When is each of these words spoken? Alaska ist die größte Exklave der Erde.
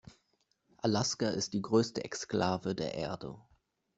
Alaska 0.83 1.27
ist 1.29 1.53
die 1.53 1.61
größte 1.61 2.03
Exklave 2.03 2.73
der 2.73 2.95
Erde. 2.95 3.37